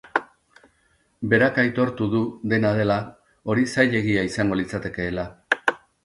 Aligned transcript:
Berak 1.33 1.59
aitortu 1.63 2.07
du, 2.13 2.21
dena 2.53 2.71
dela, 2.79 2.95
hori 3.53 3.65
zailegia 3.73 4.23
izango 4.31 4.57
litzatekeela. 4.61 5.27